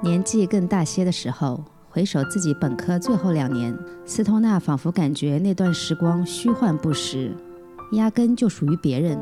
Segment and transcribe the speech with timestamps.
[0.00, 7.34] 年纪更大些的时候，回首自己本科最后两年，斯通纳仿佛感觉那段时光虚幻不实，
[7.92, 9.18] 压根就属于别人。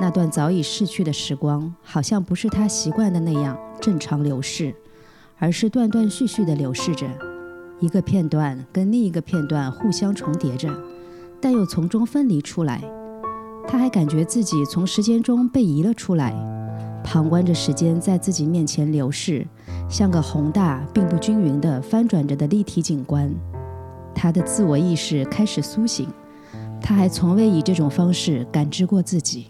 [0.00, 4.74] 那段早已逝去的时光，好像不是他习惯的那样正常流逝，
[5.38, 7.06] 而是断断续续地流逝着，
[7.80, 10.74] 一个片段跟另一个片段互相重叠着，
[11.40, 12.82] 但又从中分离出来。
[13.68, 16.32] 他还感觉自己从时间中被移了出来，
[17.12, 19.44] 旁观着时间在自己面前流逝，
[19.88, 23.28] 像个宏大并不均匀的翻转着的立体景观。
[24.14, 26.06] 他的自我意识开始苏醒，
[26.80, 29.48] 他还从未以这种方式感知过自己。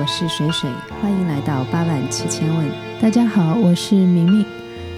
[0.00, 2.66] 我是水水，欢迎来到八万七千问。
[3.02, 4.46] 大家好，我是明明。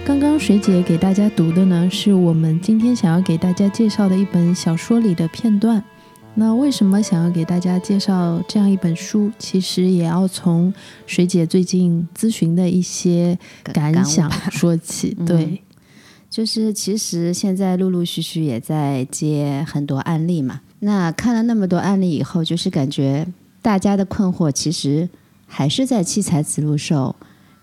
[0.05, 5.83] 刚刚水姐给大家读的呢，是我们今天想要给大家介绍的一本小说里的片段。
[6.35, 9.29] 那为什么想要给大家介绍这样一本书？
[9.37, 10.73] 其实也要从
[11.05, 15.13] 水姐最近咨询的一些感想说起。
[15.27, 15.61] 对，
[16.29, 20.61] 就是其实现在陆陆续续也在接很多案例嘛。
[20.79, 23.27] 那看了那么多案例以后，就是感觉。
[23.63, 25.09] 大家的困惑其实
[25.47, 27.15] 还是在七彩子路兽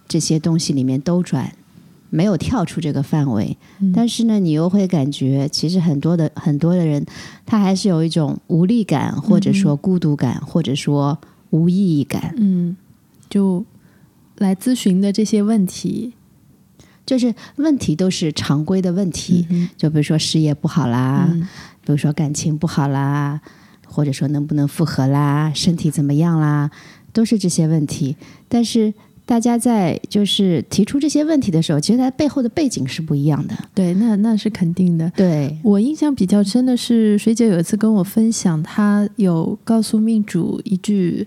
[0.08, 1.54] 这些东西里面兜转，
[2.08, 3.56] 没有跳出这个范围。
[3.94, 7.04] 但是呢，你又会感觉，其实很多的很多的人，
[7.44, 11.18] 他还是有一种无力感，或者说孤独感，或者说
[11.50, 12.34] 无意义感。
[12.38, 12.74] 嗯，
[13.28, 13.64] 就
[14.38, 16.14] 来咨询的这些问题，
[17.04, 21.28] 就是问题都是常规的问题，就比如说事业不好啦，
[21.84, 23.42] 比如说感情不好啦。
[23.90, 26.70] 或者说能不能复合啦，身体怎么样啦，
[27.12, 28.16] 都是这些问题。
[28.48, 28.94] 但是
[29.26, 33.54] 大家在就是提出这些问题的时候，其实它背后的背景是不一样的。
[33.74, 35.08] 对，那那是肯定的。
[35.16, 41.26] 对我印象比较深的是，水姐有一次跟我分享，她有告诉命主一句，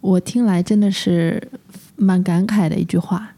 [0.00, 1.40] 我听来真的是
[1.96, 3.30] 蛮感慨的一句话。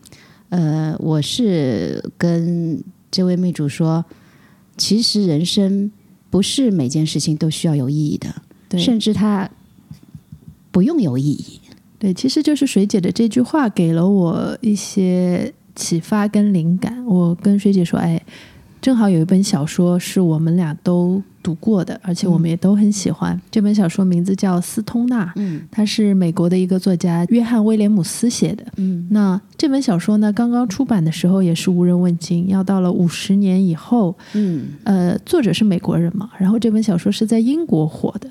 [0.48, 4.04] 呃，我是跟这位命主说，
[4.76, 5.90] 其实人生
[6.30, 8.34] 不是每件事情都需要有意义的。
[8.72, 9.50] 甚至它
[10.70, 11.60] 不用有意义。
[11.98, 17.04] 对，其实就是水姐的这句话给了我一些启发跟灵感。
[17.06, 18.20] 我跟水姐说：“哎。”
[18.78, 23.40] 正好有一本小说是我们俩都读过的，而且我们也都很喜欢。
[23.52, 28.64] 这本小说名字叫《斯通纳》，嗯，它是美国的一个作家约翰威廉姆斯写的。
[28.78, 38.28] 嗯，那这本小说呢，刚刚出版的时候也是无人问津，要到了五十年以后，嗯，呃，作者是美国人嘛，然后这本小说是在英国火的，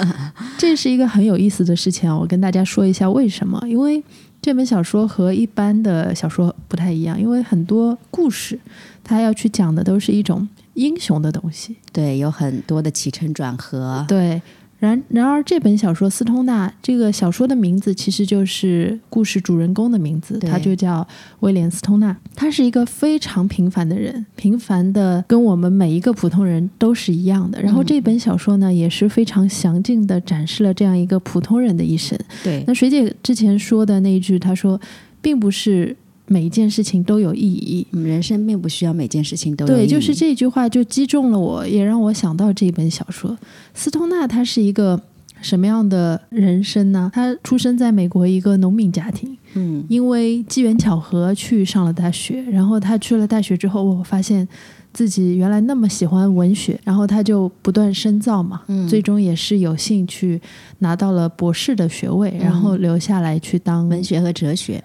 [0.56, 2.18] 这是一个很有意思的事情啊！
[2.18, 4.02] 我跟大家说一下为什么，因为
[4.40, 8.58] 这本小说和一般的小说不太一样，因为很多故事。
[9.06, 14.40] 他要去讲的都是一种英雄的东西，对，有很多的起承转合，对。
[14.80, 21.06] 然然而，这本小说《斯通纳》这个小说的名字其实就是故事主人公的名字，他就叫
[21.40, 22.14] 威廉·斯通纳。
[22.34, 27.62] 他是一个非常平凡的人，平凡的跟我们每一个普通人都是一样的。
[27.62, 32.18] 然后这本小说呢，也是非常详尽的展示了这样一个普通人的一生。
[32.42, 32.62] 对。
[32.66, 34.78] 那水姐之前说的那一句，她说，
[35.22, 35.96] 并不是。
[36.26, 43.36] 每一件事情都有意义，人生并不需要每件事情都有对，就是这句话就击中了我，也让我想到这本小说。
[43.74, 45.00] 斯通纳他是一个
[45.42, 47.10] 什么样的人生呢？
[47.12, 54.48] 他出生在美国一个农民家庭，嗯，因为机缘巧合去上了大学，然后他去了大学之后，我发现
[54.94, 60.40] 自己原来那么喜欢文学，然后他就不断深造嘛，嗯，最终也是有幸去
[60.78, 64.82] 拿到了博士的学位，然后留下来去当文学和哲学。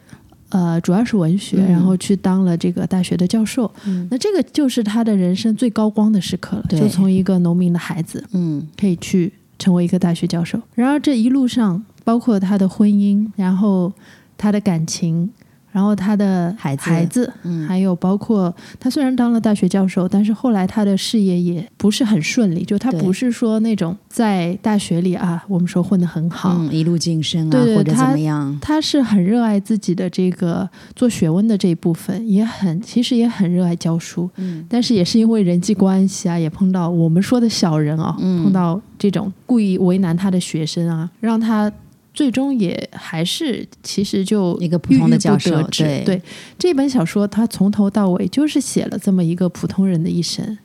[0.49, 3.71] 呃，主要是文学，然后去当了这个大学的教授。
[4.09, 10.59] 那这个就是他的人生最高光的时刻了，就从一个农民的孩子，嗯，可以去成为一个大学教授。
[10.75, 13.93] 然而这一路上，包括他的婚姻，然后
[14.37, 15.29] 他的感情。
[15.71, 17.31] 然后他的孩子，孩子，
[17.67, 22.63] 还有包括他虽然当了大学教授，但是后来他的事业也不是很顺利。
[22.63, 28.57] 就他不是说那种在大学里啊，我们说混得很好，一路晋升啊，或者怎么样。
[28.61, 34.29] 他是很热爱自己的这个做学问的这一部分，也很其实也很热爱教书。
[34.37, 41.71] 嗯，但是也是因为人际关系啊，也碰到我们说的小人啊，碰到这种故意为难他的学生啊，让他。
[42.19, 46.03] 最终也还是其实就一个普通的教授，对。
[46.03, 46.21] 对，
[46.57, 50.57] 这本小说他从头到尾就是写了这么一个普通人的一生，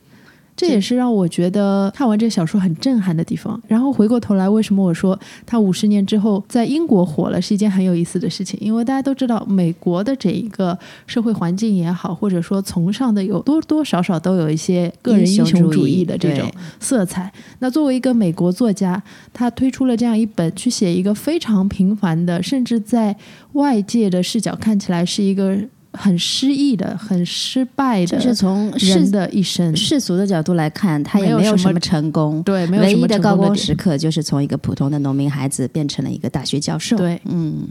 [0.55, 3.61] 这也是让我觉得看完这个小说很震撼的地方。
[3.67, 8.57] 然后回过头来，为什么我说他五十年之后在英国火了是一件很有意思的事情？
[8.61, 16.49] 因为大家都知道，美国的这一个社会环境也好，或者说崇尚的有多多少少都有一些个人英雄主义的这种
[16.79, 17.31] 色彩。
[17.59, 19.01] 那作为一个美国作家，
[19.33, 23.15] 他推出了这样一本，去写一个非常平凡的，甚至在
[23.53, 25.59] 外界的视角看起来是一个。
[25.95, 32.41] 很失意的，很失败的，就是从人的一生世俗的角度来看，他也没有什么成功。
[32.43, 36.95] 对，唯一的高光时刻就是从一个普通的农民孩子变成了一个大学教授。
[36.97, 37.67] 对，嗯，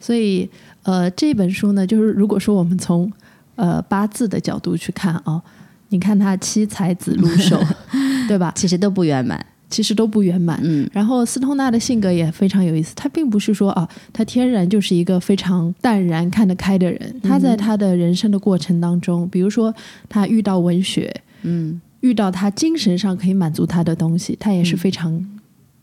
[0.00, 0.48] 所以
[0.82, 3.10] 呃，这本书呢，就是如果说我们从
[3.54, 5.42] 呃八字的角度去看啊，
[5.88, 7.60] 你看他七才子入寿，
[8.28, 8.52] 对吧？
[8.56, 9.44] 其实都不圆满。
[9.68, 12.94] 其实都不圆满，嗯，然后斯通纳的性格也非常有意思。
[12.94, 17.20] 他并不是说啊，他天然就是一个非常淡然、看得开的人。
[17.20, 19.74] 他在他的人生的过程当中，比如说
[20.08, 25.24] 他遇到文学，嗯，遇到他精神上可以满足他的东西，他也是非常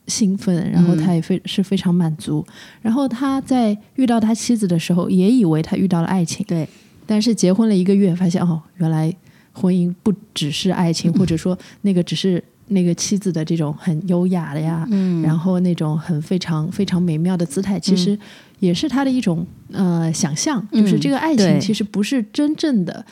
[0.08, 2.46] 兴奋，然后他也非是非常满足。
[2.82, 6.68] 然后他在遇到他妻子的时候，也以为他遇到了爱情，对。
[7.06, 9.14] 但是结婚了一个月，发现哦，原来
[9.52, 12.42] 婚姻不只是爱情， 或者说那个只是。
[12.68, 18.18] 那个妻子的这种很优雅的呀，嗯，然后那种很非常非常美妙的姿态，其实
[18.60, 23.06] 也是他的一种呃想象，就是这个爱情其实不是真正的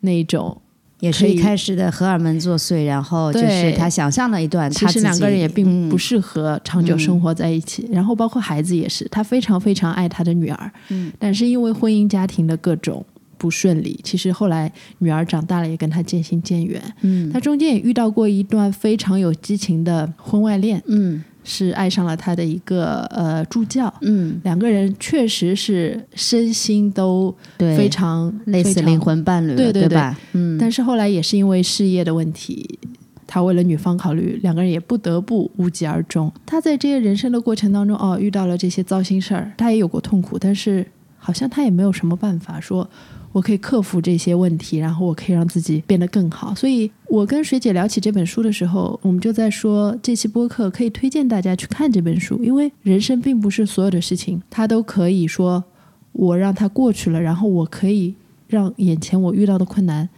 [0.00, 0.60] 那种，
[1.00, 13.04] 也是一开始的荷尔蒙作祟，然后就是他想象了一段，其实两个人也并不适合长久生活在一起，然后包括孩子也是，他非常非常爱他的女儿，嗯，但是因为婚姻家庭的各种。
[13.42, 16.80] 不顺利，其实后来女儿长大了，也跟他渐行渐远。
[17.00, 20.80] 嗯，他中间也遇到过一段非常有激情的婚外恋。
[20.86, 23.92] 嗯，是爱上了他的一个呃助教。
[24.02, 29.98] 嗯，两个人确实是身心都非常类似灵魂伴侣，对对对，
[30.34, 30.56] 嗯。
[30.56, 32.78] 但是后来也是因为事业的问题，
[33.26, 36.32] 他为了女方考虑，两个人也不得不无疾而终。
[36.46, 40.86] 他在这些人生的过程当中，哦，遇到了这些糟心事儿，他也有过痛苦，但是
[41.18, 42.88] 好像他也没有什么办法说。
[43.32, 46.54] 我可以克服这些问题，然后我可以让自己变得更好。
[46.54, 55.64] 所以我跟水姐聊起这本书的时候，我们就在说，这期播客可以推荐大家去看这本书，因为人生并不是所有的事情，它都可以说
[56.12, 58.14] 我让它过去了，然后我可以
[58.46, 60.08] 让眼前我遇到的困难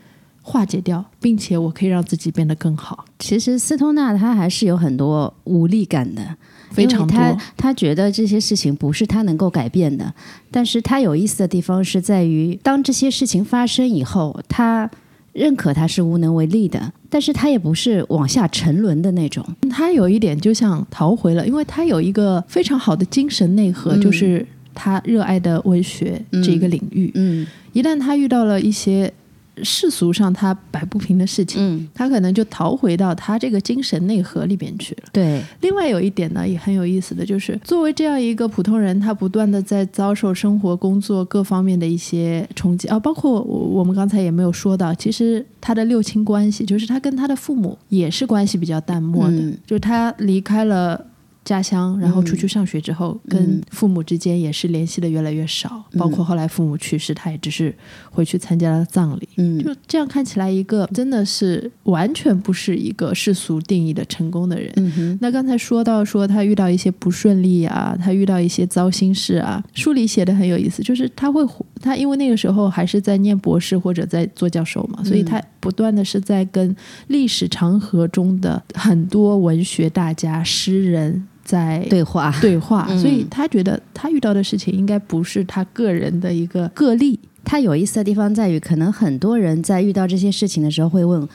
[0.46, 3.05] 化解掉，并且我可以让自己变得更好。
[3.19, 6.23] 其实斯通纳他还是有很多无力感的。
[6.70, 10.12] 非常多，他他觉得这些事情不是他能够改变的，
[10.50, 14.91] 但是他有意思的地方是在于，当这些事情发生以后，他
[15.32, 19.47] 认可他是无能为力的，但是他也不是往下沉沦的那种。
[19.70, 24.44] 他有一点就像逃回了，因为他有一个非常好的精神内核，就是
[24.75, 27.08] 他热爱的文学这一个领域。
[27.14, 29.12] 嗯，一旦他遇到了一些。
[29.62, 35.08] 世俗上他摆不平的事情，嗯，他可能就逃回到他这个精神内核里边去了。
[35.12, 51.06] 对，另外有一点呢，也很有意思的就是，作为这样一个普通人，他不断的在遭受生活、工作各方面的一些冲击啊，包括我们刚才也没有说到，其实他的六亲关系，就是他跟他的父母也是关系比较淡漠的，就是他离开了。
[51.44, 55.85] 家乡，然后出去上学之后，跟父母之间也是联系的越来越少。
[55.99, 57.75] 包括后来父母去世，他也只是
[58.11, 59.29] 回去参加了葬礼。
[59.37, 65.19] 嗯，就这样看起来，一个真的是完全不是一个世俗定义的成功的人。
[65.20, 71.47] 那刚才说到说他遇到一些不顺利啊，他遇到一些糟心事啊，书里写的很有意思，就是他会
[71.81, 76.75] 他因为那个时候还是在念博士或者在做教授嘛，所以他不断的是在跟
[77.09, 81.28] 历史长河中的很多文学大家、诗人。
[81.44, 87.18] 在对话，对话，所以他觉得他遇到的事情应该不是他个人的一个个例。
[87.44, 91.28] 他有意思的地方在于，可能很多人在遇到这些事情的时候会问：“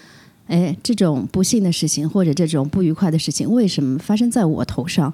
[0.50, 5.14] 哎，这种不幸的事情或者这种不愉快的事情，为什么发生在我头上？”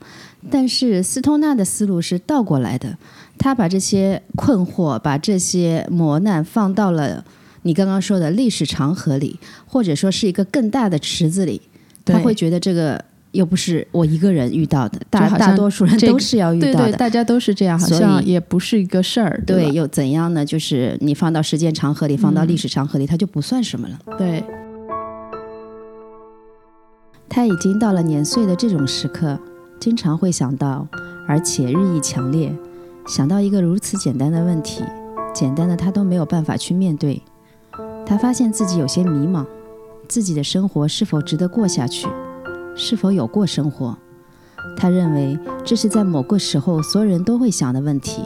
[0.49, 2.97] 但是斯通纳的思路是倒过来的，
[3.37, 7.25] 他把这些困惑、把这些磨难放到了
[7.63, 11.61] 你刚刚说的历史长河里，或者说是一个更大的池子里，
[12.05, 13.03] 他会觉得这个。
[13.35, 19.43] 又不是我一个人遇到的，大大多数人都是要遇到的，对对，大家都是这样，好像也不是一个事儿。
[19.45, 20.45] 对，又怎样呢？
[20.45, 23.99] 就是你放到时间长河里，放到历史长河里，它就不算什么了。
[24.17, 24.43] 对，
[27.27, 29.37] 他已经到了年岁的这种时刻，
[29.79, 30.87] 经常会想到，
[31.27, 32.55] 而且日益强烈，
[33.07, 34.83] 想到一个如此简单的问题，
[35.33, 37.21] 简单的他都没有办法去面对。
[38.05, 39.45] 他发现自己有些迷茫，
[40.07, 42.07] 自己的生活是否值得过下去？
[42.75, 43.97] 是否有过生活？
[44.77, 48.23] 他认为这是在某个时候所有人都会想的问题。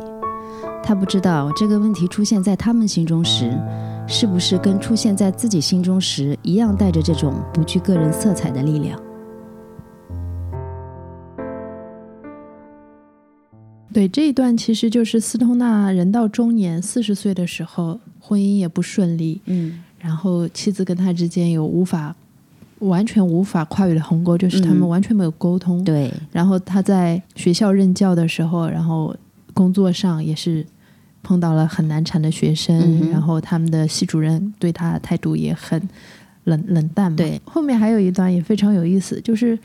[0.83, 3.55] 他不知道这个问题出现在他们心中时，
[4.07, 8.99] 是不是跟出现在自己心中时一样，带着这种不具个人色彩的力量？
[13.91, 22.15] 对这一段，其实就是斯通纳人到中年四十岁的时候，婚姻也不顺利，嗯然后妻子跟他之间有无法
[22.79, 24.89] 完全无法跨越的鸿沟，就是他们嗯。
[24.89, 25.83] 完全没有沟通。
[25.83, 29.15] 对，然后他在学校任教的时候，然后
[29.53, 30.65] 工作上也是
[31.21, 35.81] 碰到了很难缠的学生，嗯然后他们的系主任对他态度也很
[36.45, 37.17] 冷冷淡嘛。
[37.17, 39.59] 对，后面还有一段也非常有意思，就是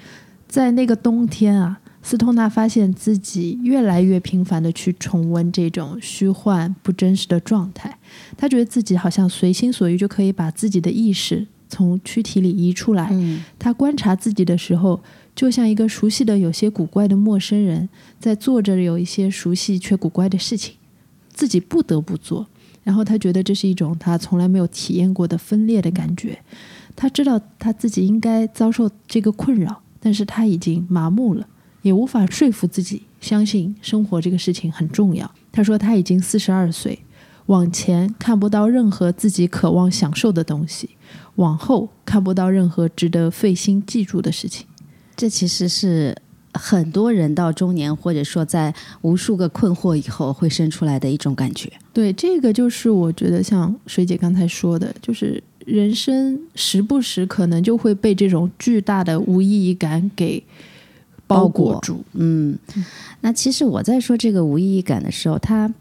[0.49, 7.97] 在那个冬天啊，斯通纳发现自己越来越频繁的去重温这种虚幻不真实的状态，
[8.37, 15.03] 他觉得自己好像随心所欲就可以把自己的意识从躯体里移出来，嗯他观察自己的时候，
[15.35, 17.89] 就像一个熟悉的、有些古怪的陌生人，
[18.21, 20.75] 在做着有一些熟悉却古怪的事情，
[21.33, 22.47] 自己不得不做。
[22.85, 26.39] 然后他觉得这是一种他从来没有体验过的分裂的感觉。
[26.95, 31.45] 他知道他自己应该遭受这个困扰，但是他已经麻木了，
[31.83, 35.29] 也无法说服自己相信生活这个事情很重要。
[35.51, 36.99] 他说他已经四十二岁，
[37.47, 40.91] 往前看不到任何自己渴望享受的东西，
[41.37, 44.67] 往后看不到任何值得费心记住的事情。
[45.17, 46.17] 这其实是
[46.53, 51.73] 很多人到中年，或者说在无数个困惑以后会生出来的一种感觉。
[51.93, 60.43] 对，这个就是我觉得像水姐刚才说的，就是人生时不时可能就会被这种巨大的无意义感给
[61.27, 62.05] 包裹住。
[62.13, 62.59] 嗯，
[63.21, 65.73] 那其实我在说这个无意义感的时候，它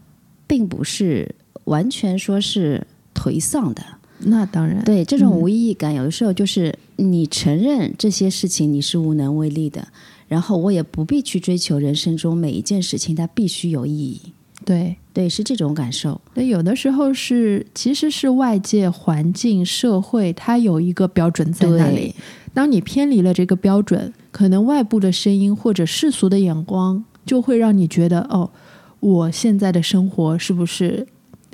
[0.46, 3.82] 并不是完全说是颓丧的。
[4.18, 9.86] 那当然，对，这种嗯无意义感，有的时候就是你承认这些事情你是无能为力的，
[10.28, 14.20] 然后我也不必去追求人生中每一件事情它必须有意义。
[14.64, 14.96] 对。
[15.14, 16.20] 对，是这种感受。
[16.34, 22.12] 那有的时候是，其实是外界环境、社会，它有一个标准在那里。，
[22.52, 28.50] 当你偏离了这个标准，可能外部的声音或者世俗的眼光，就会让你觉得，哦，
[28.98, 31.06] 我现在的生活是不是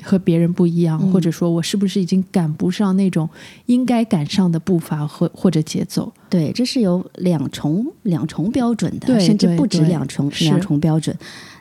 [0.03, 3.29] 和别人不一样，嗯或者说我是不是已经赶不上那种
[3.67, 6.13] 应该赶上的步伐或或者节奏？
[6.29, 11.17] 对，这是有两重两重标准的，甚至不止两重两重标准。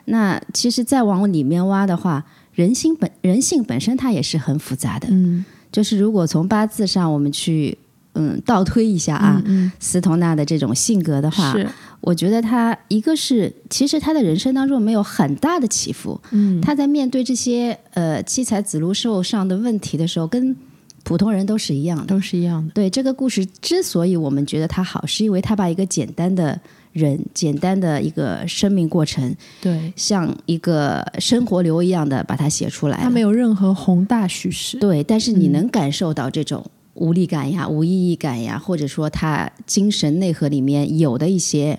[0.06, 5.08] 那其实再往里面挖的话，人心本人性本身它也是很复杂的。
[5.10, 7.78] 嗯就是如果从八字上我们去
[8.14, 11.68] 嗯倒推一下啊，嗯斯通纳的这种性格的嗯，话，是，
[12.00, 20.56] 我觉得他一个是其实他的人生当中没有很大的起伏，嗯，他在面对这些呃七彩子路兽上的问题的时候，跟
[21.02, 22.04] 普通人都是一样的。
[22.06, 22.72] 都是一样的。
[22.72, 26.58] 对这个故事之所以我们觉得它好，是因为他把一个简单的
[26.92, 33.02] 人、简单的一个生命过程，对，像一个生活流一样的把它写出来了。
[33.02, 34.78] 它没有任何宏大叙事。
[34.78, 36.64] 对，但是你嗯能感受到这种
[36.94, 41.78] 无力感呀、无意义感呀，或者说他精神内核里面有的一些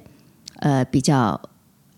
[0.62, 1.40] 呃比较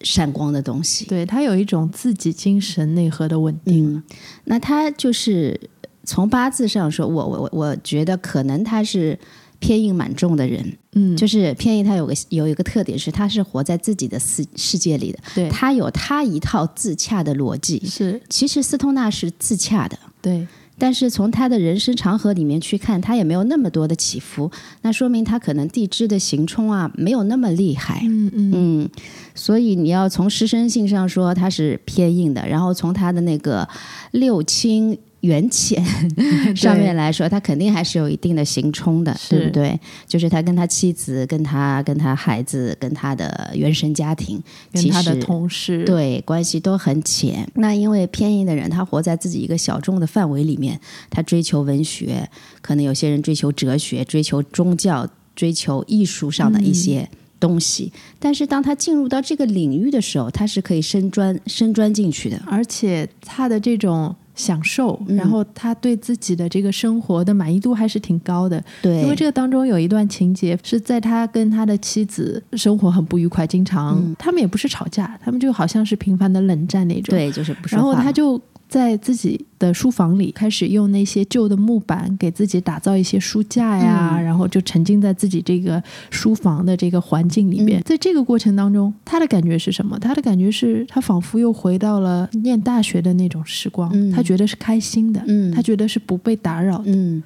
[0.01, 1.05] 闪光的东西。
[1.05, 3.96] 对，他有一种自己精神内核的稳定。
[3.96, 4.03] 嗯，
[4.46, 5.58] 那他就是
[6.03, 9.17] 从八字上说，我我我我觉得可能他是
[9.60, 17.82] 偏硬蛮重的人，嗯，就是偏硬他有个有一个特点是他是活在自己的世世界里的，对，他有他一套自洽的逻辑。
[17.86, 18.22] 是。
[18.29, 20.46] 其实斯通纳是自洽的，对，
[20.83, 28.01] 但是从他的人生长河里面去看，他也没有那么多的起伏，那说明他可能地支的行冲啊没有那么厉害。
[28.03, 28.89] 嗯嗯嗯，
[29.33, 33.65] 所以你要从师生性上说他是偏硬的，然后从他的那个
[34.11, 35.84] 六亲缘浅
[36.53, 39.80] 上面来说，他肯定还是有一定的行冲的，对不对？
[40.06, 44.42] 就是他跟他妻子、跟他、跟他孩子、跟他的原生家庭，
[44.74, 47.48] 其跟他的实同事，对，关系都很浅。
[47.56, 52.30] 那因为偏硬的人，他活在自己一个小众的范围里面，他追求文学，
[52.62, 57.92] 可能有些人追求哲学、追求宗教、追求艺术上的一些东西。
[58.20, 62.42] 但是当他进入到这个领域的时候，他是可以深钻深钻进去的。
[62.46, 68.63] 而且他的这种享受，嗯然后他对自己的这个生活的满意度还是挺高的。
[68.81, 77.15] 对，因为这个当中有一段情节是在他跟他的妻子生活很不愉快，经常、嗯他们也不是吵架，他们就好像是频繁的冷战那种。
[77.15, 78.39] 对，就是然后他就
[78.74, 87.80] 在自己的书房里开始用那些旧的木板给自己打造一些书架呀，嗯然后就沉浸在自己这个书房的这个环境里面。
[87.80, 90.00] 嗯在这个过程当中，他的感觉是什么？
[90.00, 96.86] 他的感觉是他仿佛又回到了念大学的那种时光，嗯他觉得是开心的，嗯他觉得是不被打扰的。
[96.88, 97.22] 嗯，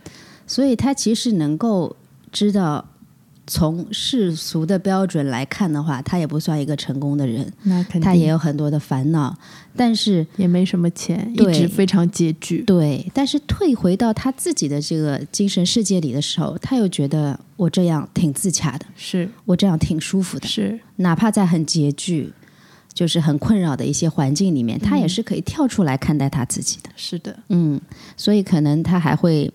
[0.46, 1.96] 所以他其实能够
[2.30, 2.84] 知道
[3.48, 9.36] 从世俗的标准来看的话，他也不算一个成功的人，那肯定他也有很多的烦恼，
[9.76, 12.62] 但是也没什么钱，一直非常拮据。
[12.64, 22.34] 对，但是退回到他自己的这个精神世界里的时候，他又觉得我这样挺自洽的，是我这样挺舒服的，是，哪怕在很拮据。
[22.98, 26.90] 就是很困扰的一些环境里面，他也是可以跳出来看待他自己的。
[26.96, 27.80] 是的，嗯，
[28.18, 29.54] 所以可能他还会，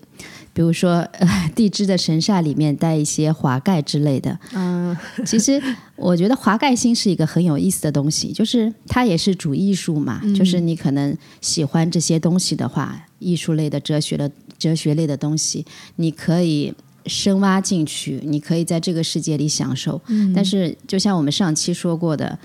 [0.53, 4.39] 比如说、呃、 地支的神煞里面带一些华盖之类的。
[4.53, 4.95] 嗯，
[5.25, 5.61] 其实
[5.97, 15.65] 我觉得华盖星是一个很有意思的东西，就是它也是主艺术嘛，就是你可能喜欢这些东西的话，艺术类的、哲学的、哲学类的东西，
[15.97, 16.73] 你可以。
[17.05, 19.99] 深挖进去，你可以在这个世界里享受。
[20.33, 22.39] 但是，就像我们上期说过的，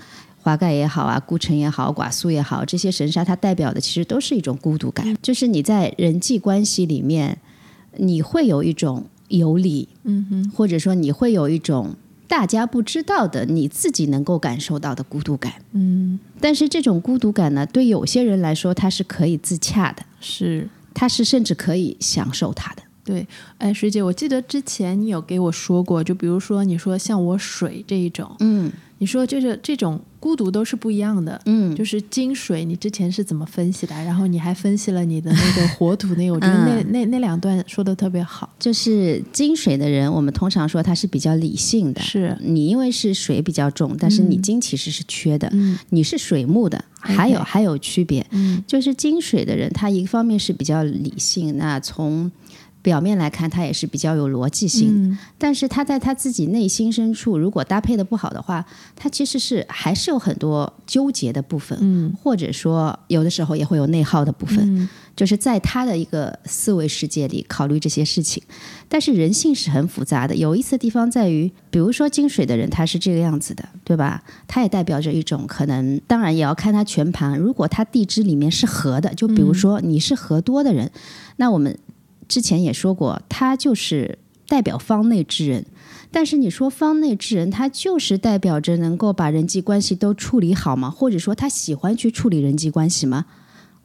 [0.49, 7.37] 华盖也好啊，孤城也好，寡宿也好，这些神煞它代表的其实都是一种孤独感，就是你在人际关系里面，
[7.97, 11.95] 你会有一种游离，嗯哼，或者说你会有一种
[12.27, 15.53] 大家不知道的，你自己能够感受到的孤独感。
[15.73, 20.67] 嗯，但是这种孤独感呢，对有些人来说，它是可以自洽的，是。
[20.91, 22.81] 他是甚至可以享受它的。
[23.05, 23.25] 对，
[23.57, 33.95] 哎，水姐，我记得之前你有给我说过，就比如说你说像我水这一种，嗯你说就是这种孤独都是不一样的，嗯，就是金水，你之前是怎么分析的？
[34.03, 38.53] 然后你还分析了你的那个 火土那个，我觉得那、那那两段说的特别好。
[38.59, 42.01] 就是金水的人，我们通常说他是比较理性的。
[42.01, 48.25] 是，你因为是水比较重，但是你金其实是缺的，嗯你是水木的，还有还有区别。
[48.31, 52.29] 嗯就是金水的人，他一方面是比较理性，那从
[52.81, 54.89] 表面来看，他也是比较有逻辑性。
[55.11, 64.59] 嗯但是他在他自己内心深处，如果搭配的不好的话，他其实是还是有很多纠结的部分，嗯或者说有的时候也会有内耗的部分。
[64.77, 68.41] 嗯就是在他的一个思维世界里考虑这些事情，
[68.87, 70.33] 但是人性是很复杂的。
[70.33, 74.23] 有意思的地方在于，比如说金水的人，他是这个样子的，对吧？
[74.47, 77.37] 他也代表着一种可能，当然也要看他全盘。
[77.37, 80.89] 如果他地支里面是合的，就比如说你是合多的人，
[81.35, 81.77] 那我们
[82.29, 84.17] 之前也说过，他就是
[84.47, 85.65] 代表方内之人。
[86.11, 90.89] 但是你说方内之人，他就是代表着能够把人际关系都处理好吗？
[90.89, 93.25] 或者说他喜欢去处理人际关系吗？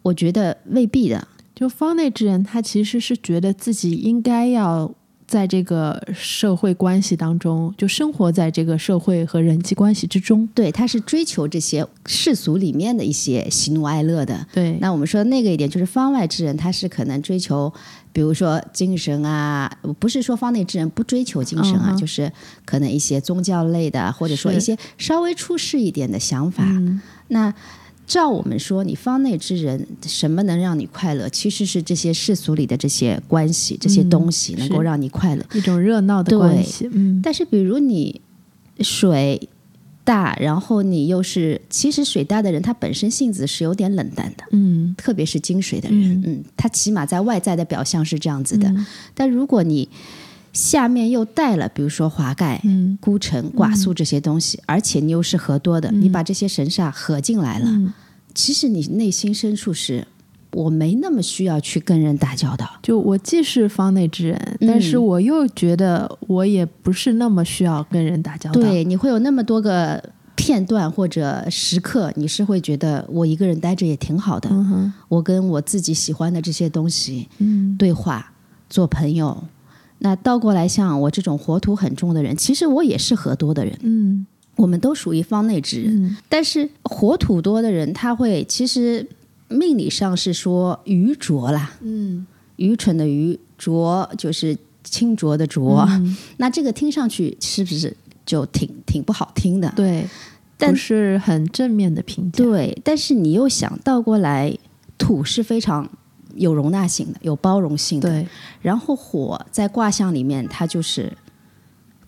[0.02, 1.26] 我觉得未必的。
[1.54, 4.92] 就方内之人，他其实是觉得自己应该要
[5.26, 10.48] 在这个社会关系当中，就生活在这个社会和人际关系之中。
[10.54, 14.46] 对，他是追求这些世俗里面的一些喜怒哀乐的。
[14.52, 17.72] 对，那我们说那个一点，就是方外之人，他是可能追求，
[18.14, 22.33] 比如说精神啊，不是说方内之人不追求精神啊，嗯就是
[22.64, 26.64] 可能一些宗教类的，或者说一些稍微出世一点的想法。
[26.64, 27.53] 嗯那
[28.07, 31.27] 照我们说，你方内之人，什么能让你快乐？
[31.31, 35.42] 其实是这些世俗里的这些关系、这些嗯东西能够让你快乐。
[35.55, 36.88] 一种热闹的关系。
[36.92, 38.20] 嗯，但是比如你
[38.81, 39.48] 水
[40.04, 48.68] 大，然后你又是，其实水大的人他本身性子是有点冷淡的，嗯特别是金水的人，嗯他起码在外在的表象是这样子的。
[48.68, 49.88] 嗯但如果你
[50.52, 57.92] 下面又带了，比如说华盖、嗯孤城、寡宿这些东西，而且你又是合多的，你把这些神煞合进来了，嗯，
[58.34, 60.06] 其实你内心深处是。
[60.54, 70.02] 我没那么需要去跟人打交道，就我既是方内之人，但是我又觉得我也不是那么需要跟人打交道。，对，你会有那么多个
[70.36, 74.48] 片段或者时刻，你是会觉得我一个人待着也挺好的。
[74.50, 78.32] 嗯，我跟我自己喜欢的这些东西嗯对话、
[78.70, 79.44] 做朋友。
[79.98, 86.04] 那倒过来，像我这种火土很重的人，其实我也是合多的人，嗯我们都属于方内之人。
[86.04, 89.06] 嗯但是火土多的人，他会其实
[89.54, 95.86] 命理上是说愚拙啦，嗯，愚蠢的愚，拙就是清浊的浊。
[95.88, 99.72] 嗯那这个听上去是不是就挺挺不好听的？
[99.76, 100.06] 对，
[100.58, 102.44] 但不是很正面的评价。
[102.44, 104.56] 对，但是你又想倒过来，
[104.98, 105.88] 土是非常
[106.34, 108.10] 有容纳性的，有包容性的。
[108.10, 108.26] 对，
[108.60, 111.12] 然后火在卦象里面，它就是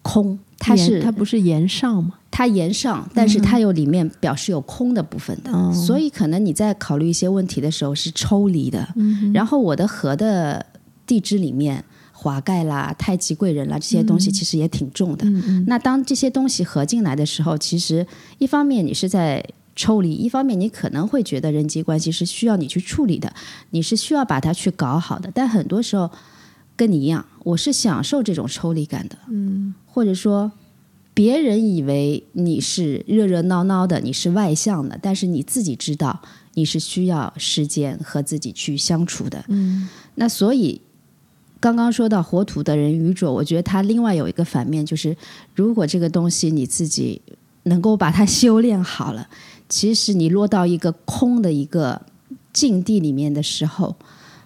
[0.03, 2.15] 空，它是它不是言上吗？
[2.37, 8.87] 它言上，但是它有里面表示有空的部分的，哦所以可能你在考虑一些问题的时候是抽离的。
[8.95, 10.67] 嗯然后我的河的
[11.07, 15.25] 地支里面，华盖啦、太极贵人啦这些东西其实也挺重的。
[15.25, 19.43] 嗯嗯那当这些东西合进来的时候，其实一方面你是在
[19.75, 23.33] 抽离，一方面你可能会觉得人际关系是需要你去处理的，
[23.71, 25.31] 你是需要把它去搞好的。
[25.33, 26.11] 但很多时候
[26.77, 30.53] 跟你一样，我是享受这种抽离感的，嗯或者说。
[31.17, 36.21] 别人以为你是热热闹闹的，你是外向的，但是你自己知道
[36.53, 39.43] 你是需要时间和自己去相处的。
[39.49, 40.79] 嗯那所以
[41.59, 45.17] 刚刚说到火土的人愚拙，我觉得他另外有一个反面，就是
[45.55, 47.23] 如果这个东西你自己
[47.63, 49.27] 能够把它修炼好了，
[49.71, 52.03] 其实你落到一个空的一个
[52.53, 53.97] 境地里面的时候，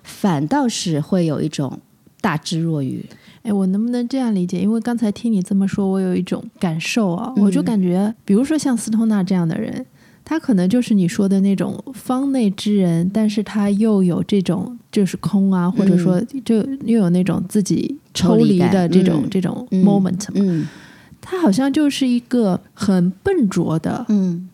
[0.04, 1.80] 反倒是会有一种
[2.20, 3.04] 大智若愚。
[3.42, 4.60] 哎，我能不能这样理解？
[4.60, 9.86] 因为刚才听你这么说，我有一种感受啊，嗯我就感觉，比如说像斯通纳这样的人，
[10.24, 20.34] 他可能就是你说的那种方内之人，但是他又有这种就是空啊，或者说就又有那种自己抽离的这种、嗯这种嗯 moment 嘛。
[20.34, 20.68] 嗯
[21.22, 24.48] 他好像就是一个很笨拙的嗯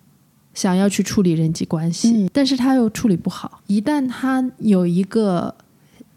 [0.53, 3.61] 想要去处理人际关系，嗯但是他又处理不好。
[3.67, 5.55] 一旦他有一个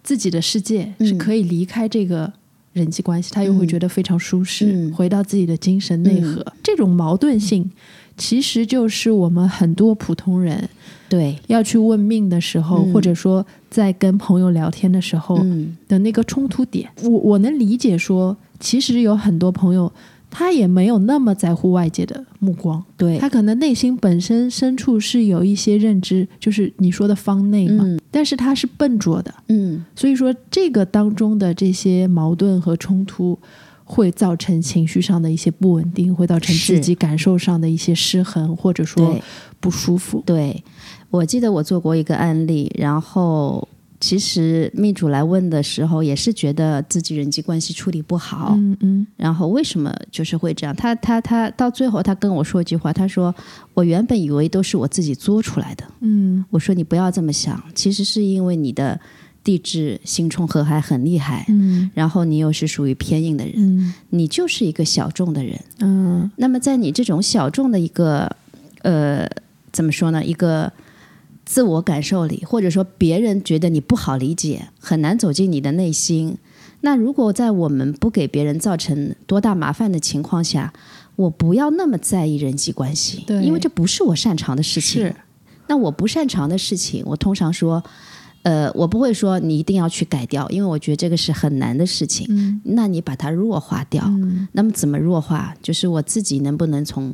[0.04, 2.32] 自己的世界，嗯是可以离开这个
[2.80, 6.46] 人际关系，他又会觉得非常舒适，嗯回到自己的精神内核。
[6.64, 7.70] 这种矛盾性，
[8.18, 10.70] 其实就是我们很多普通人
[11.10, 16.90] 对，要去问命的时候，嗯或者说在跟朋友聊天的时候嗯的那个冲突点。
[17.04, 19.92] 我我能理解说，其实有很多朋友。
[20.30, 28.00] 他也没有那么在乎外界的目光，对，他可能内心本身深处是有一些认知，就是你说的方内嘛，嗯。
[28.12, 29.84] 但是他是笨拙的，嗯。
[29.96, 33.38] 所以说这个当中的这些矛盾和冲突，
[33.84, 39.20] 会造成情绪上的一些不稳定，会造成自己感受上的一些失衡，或者说。
[39.62, 40.24] 不舒服。
[40.26, 40.64] 对，
[41.10, 43.68] 我记得我做过一个案例，然后
[44.00, 50.74] 其实命主来问的时候，也是觉得自己人际关系处理不好，嗯嗯然后为什么就是会这样？
[50.76, 53.34] 他他他到最后，他跟我说一句话，他说
[53.76, 55.84] ：“我原本以为都是我自己作出来的。
[56.00, 58.98] 嗯”我说：“你不要这么想，其实是因为你的
[59.44, 65.60] 地质星冲合还很厉害。”嗯然后你又是属于偏硬的人，嗯你就是一个小众的人。
[65.80, 68.34] 嗯那么在你这种小众的一个
[68.84, 69.28] 呃，
[69.74, 70.24] 怎么说呢？
[70.24, 70.72] 一个
[71.50, 76.38] 自我感受里，或者说别人觉得你不好理解，很难走进你的内心。
[76.82, 80.72] 那如果在我们不给别人造成多大麻烦的情况下，
[81.16, 85.02] 我不要那么在意人际关系，对因为这不是我擅长的事情。
[85.02, 85.16] 是
[85.66, 87.84] 那我不擅长的事情，我通常说，
[88.44, 92.28] 呃，我不会说你一定要去改掉，因为我觉得这个是很难的事情。
[92.30, 95.56] 嗯那你把它弱化掉，嗯那么怎么弱化？
[95.64, 97.12] 就是我自己能不能从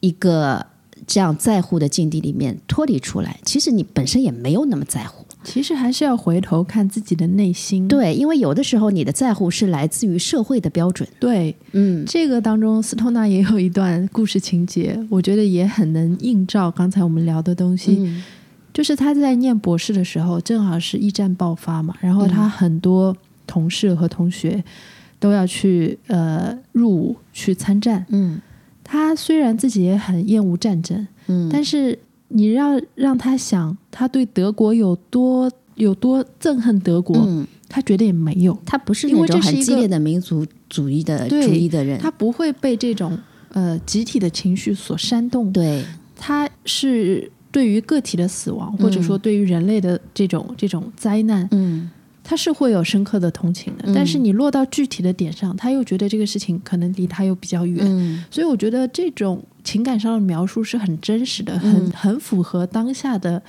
[0.00, 0.64] 一个
[1.06, 3.38] 这样在乎的境地里面脱离出来？
[3.44, 7.86] 其实你本身也没有那么在乎，其实还是要回头看自己的内心。
[7.86, 17.96] 对，因为有的时候你的在乎是来自于社会的标准，对，嗯这个当中，斯通纳也有一段故事情节，我觉得也很能映照刚才我们聊的东西。
[18.00, 18.24] 嗯
[18.74, 23.16] 就是他在念博士的时候，正好是一战爆发嘛，然后嗯他很多
[23.46, 24.62] 同事和同学
[25.18, 28.04] 都要去呃入伍去参战。
[28.10, 28.38] 嗯
[28.88, 43.18] 他虽然自己也很厌恶战争，嗯，但是你要让他想他对德国有多有多憎恨德国，嗯，他觉得也没有，他不是因那种很激烈的民族主义的主义的人，他不会被这种
[43.52, 45.52] 呃集体的情绪所煽动。
[45.52, 45.84] 对。
[46.18, 49.02] 他是对于个体的死亡，或者嗯。
[49.02, 51.90] 说对于人类的这种这种灾难，嗯
[52.28, 53.84] 他是会有深刻的同情的。
[53.86, 63.40] 嗯但是你落到具体的点上，他又觉得这个事情可能离他又比较远，嗯所以我觉得这种情感上的描述是很真实的，很嗯很符合当下的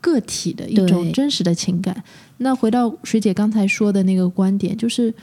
[0.00, 2.02] 个体的一种真实的情感。
[2.38, 5.14] 那回到水姐刚才说的那个观点，就是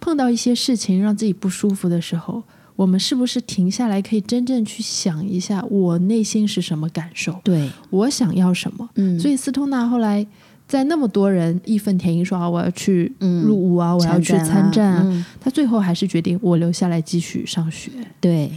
[0.00, 2.42] 碰到一些事情让自己不舒服的时候。
[2.76, 8.90] 我们是不是停下来，可以真正去想一下，我内心是什么感受，对，我想要什么？
[8.96, 10.26] 嗯，所以斯通纳后来
[10.66, 17.90] 在那么多人义愤填膺说啊，我要去嗯入伍啊，我要去参战啊，嗯，他最后还是决定我留下来继续上学。
[18.20, 18.50] 对。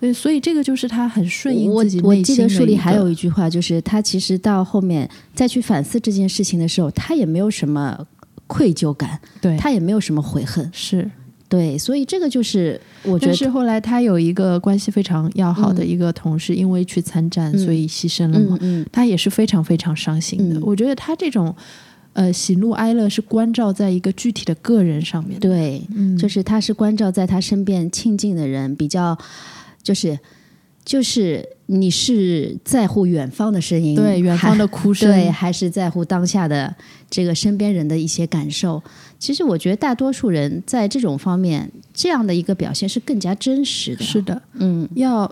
[0.00, 8.06] 对，所以这个就是他很顺应我自己我记得书里还有一句话，就是他其实到后面再去反思这件事情的时候，他也没有什么
[8.46, 10.66] 愧疚感，对，他也没有什么悔恨。
[10.72, 11.10] 是，
[11.50, 20.60] 对，所以这个就是我觉得但是后来他有一个关系非常要好的嗯一个同事，因为去参战，嗯所以牺牲了嘛嗯，嗯他也是非常非常伤心的。
[20.60, 21.52] 嗯我觉得他这种
[22.12, 29.18] 呃喜怒哀乐是关照在一个具体的个人上面，对，嗯，就是他是关照在他身边亲近的人，比较
[29.82, 30.16] 就是
[30.84, 36.72] 就是你是在乎远方的声音，对远方的哭声，对，还是在乎当下的
[37.10, 38.80] 这个身边人的一些感受。
[39.20, 44.02] 其实我觉得大多数人在这种方面，这样的一个表现是更加真实的。
[44.02, 45.30] 是的，嗯，要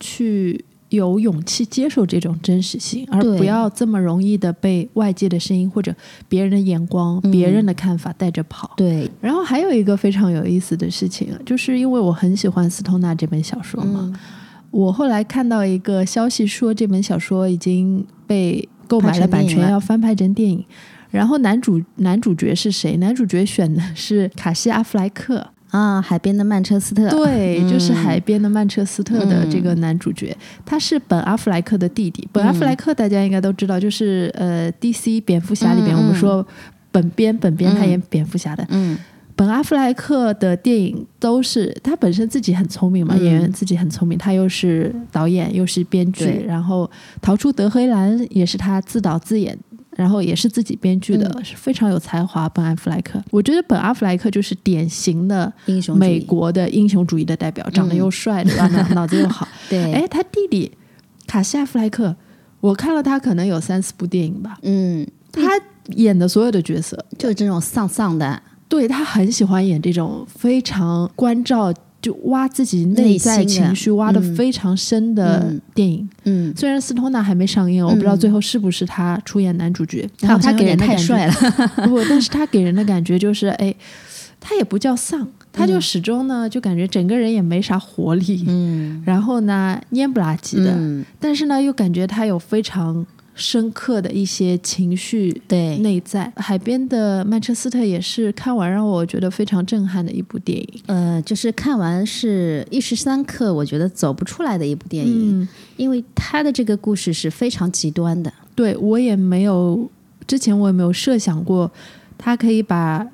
[0.00, 5.94] 去有勇气接受这种真实性，而不要这么容易的被外界的声音或者
[6.28, 8.72] 别人的眼光、嗯别人的看法带着跑。
[8.76, 14.16] 对，然后还有一个非常有意思的事情啊，就是因为我很喜欢斯通纳这本小说嘛，嗯
[14.70, 20.62] 我后来看到一个消息说这本小说已经被购买了版权，要翻拍成电影。
[21.10, 22.96] 然后男主男主角是谁？
[22.98, 32.28] 男主角选的是卡西·阿弗莱克，啊，海边的曼彻斯特，对，嗯就是海边的曼彻斯特的这个男主角，他是本·阿弗莱克的弟弟。
[32.32, 36.46] 本·阿弗莱克大家应该都知道，就是呃，DC 蝙蝠侠里边嗯嗯我们说
[36.90, 38.66] 本编本编他嗯演蝙蝠侠的。
[38.70, 38.98] 嗯
[39.36, 46.84] 本·阿弗莱克的电影都是他本身自己很聪明嘛，嗯演员自己很聪明，他又是导演又是编剧，然后
[47.22, 49.56] 《逃出德黑兰》也是他自导自演。
[49.98, 51.44] 然后也是自己编剧的，嗯。
[51.44, 52.48] 是非常有才华。
[52.50, 58.68] 本·阿弗莱克，我觉得本·阿弗莱克就是典型的英雄美国的英雄主义的代表，长得又帅，对吧？
[58.68, 59.48] 脑 脑子又好。
[59.68, 60.70] 对，哎，他弟弟
[61.26, 62.14] 卡西·阿弗莱克，
[62.60, 65.50] 我看了他可能有三四部电影吧，嗯，他
[65.96, 71.74] 演的所有的角色，就是这种丧丧的，对他很喜欢演这种非常关照，
[72.08, 74.34] 就挖自己内在情绪挖的嗯。
[74.36, 75.60] 非常深的嗯。
[75.74, 76.08] 电影。
[76.24, 81.32] 嗯，虽然斯通纳还没上映，我不知道嗯最后是不是他出演男主角，然他后他给人的太感觉帅了，
[81.86, 83.74] 不，但是他给人的感觉就是，哎，
[84.40, 89.02] 他也不叫丧，他就嗯始终呢，就感觉整个人也没啥活力，嗯。
[89.04, 93.04] 然后呢，蔫不拉几的，嗯，但是呢，又感觉他有非常
[93.38, 96.30] 深刻的一些情绪对，内在。
[96.36, 100.82] 海边的曼彻斯特也是看完让我觉得非常震撼的一部电影。
[100.86, 109.88] 呃，就是看完是一时三刻，我觉得走不出来的一部电影，嗯，因为他的这个故事是非常极端的，对我也没有，
[110.26, 111.70] 之前我也没有设想过，
[112.18, 113.06] 他可以把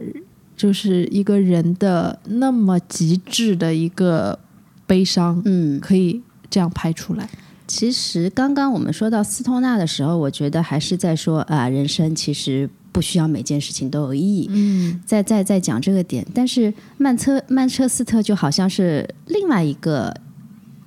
[0.56, 4.38] 就是一个人的那么极致的一个
[4.86, 7.28] 悲伤，嗯，可以这样拍出来。
[7.66, 16.24] 其实刚刚我们说到斯通纳的时候，我觉得还是在说啊、人生其实不需要每件事情都有意义，嗯，在在在讲这个点。
[16.34, 20.14] 但是曼彻曼彻斯特就好像是另外一个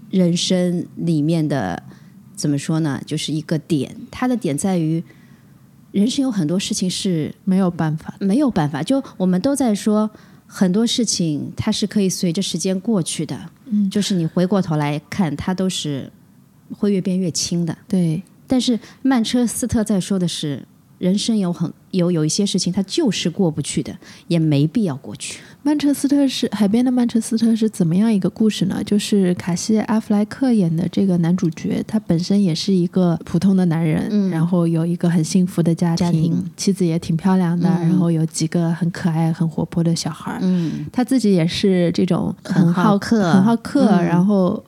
[0.09, 1.81] 人生里面的
[2.35, 3.01] 怎么说呢？
[3.05, 5.03] 就是一个点，它的点在于
[5.91, 8.13] 人生有很多事情是没有办法。
[8.19, 10.09] 没有办法，就我们都在说
[10.45, 16.09] 很多事情它是可以随着时间过去的，嗯，就是你回过头来看，它都是
[16.71, 17.77] 会越变越轻的。
[17.87, 20.63] 对，但是曼彻斯特在说的是，
[20.97, 23.95] 人生有很有有一些事情，它就是过不去的，
[24.27, 25.39] 也没必要过去。
[25.63, 28.81] 曼彻斯特是海边的曼彻斯特是怎么样一个故事呢？
[28.85, 40.39] 就是卡西·阿弗莱克演的这个男主角，他本身也是一个普通的男人，嗯然后有一个很幸福的家庭，家庭妻子也挺漂亮的，嗯然后有几个很可爱、很活泼的小孩儿。
[40.41, 44.63] 嗯，他自己也是这种很好好客很好客，嗯然后。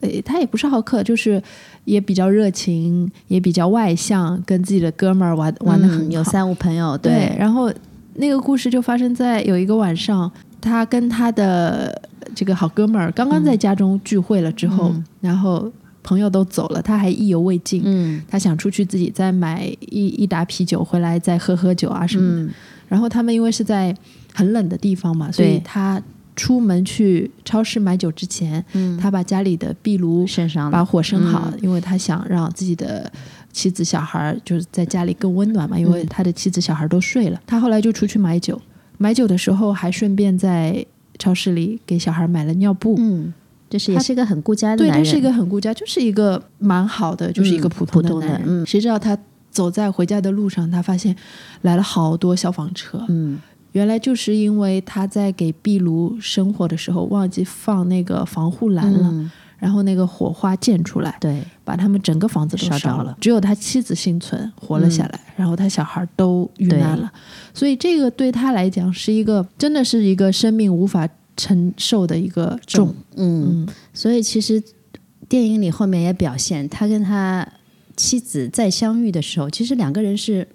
[0.00, 1.42] 诶，他也不是好客，就是
[1.84, 7.72] 也比较热情，也比较外向，跟自己的哥们儿玩玩的很好、嗯有三五朋友，对，然后
[8.14, 10.30] 那个故事就发生在有一个晚上，
[10.60, 12.00] 他跟他的
[12.34, 15.04] 这个好哥们儿刚刚在家中聚会了之后，嗯。
[15.20, 15.70] 然后
[16.02, 18.22] 朋友都走了，他还意犹未尽，嗯。
[18.28, 22.42] 他想出去自己再买一一打啤酒回来再喝喝酒啊什么的。
[22.42, 22.50] 嗯。
[22.88, 23.94] 然后他们因为是在
[24.32, 26.00] 很冷的地方嘛，所以他
[26.38, 33.12] 出门去超市买酒之前，嗯，他把家里的壁炉身上把火生好，嗯因为他想让自己的
[33.52, 37.40] 妻子小孩儿就是在家里更温暖嘛，因为嗯他的妻子小孩都睡了。
[37.44, 38.60] 他后来就出去买酒，
[38.98, 40.86] 买酒的时候还顺便在
[41.18, 42.94] 超市里给小孩买了尿布。
[42.98, 43.34] 嗯，
[43.68, 48.48] 就是也他是一个很顾家的对，男人，他是一个很顾家，就是一个蛮好的，就是一个嗯普通的普通的男人。
[48.48, 49.18] 嗯谁知道他
[49.50, 51.16] 走在回家的路上，他发现
[51.62, 53.04] 来了好多消防车。
[53.08, 53.40] 嗯
[53.72, 63.16] 原来就是因为他在给壁炉生火的时候忘记放那个防护栏了，嗯，然后那个火花溅出来，对，把他们整个房子都烧着了。
[63.20, 67.12] 只有他妻子幸存活了下来，然后他小孩都遇难了，
[67.52, 73.68] 所以这个对他来讲是一个真的是一个生命无法承受的一个重，嗯，嗯。
[73.92, 74.62] 所以其实
[75.28, 77.46] 电影里后面也表现，他跟他
[77.96, 80.48] 妻子再相遇的时候，其实两个人是。